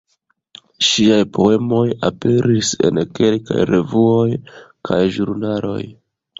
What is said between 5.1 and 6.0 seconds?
ĵurnaloj.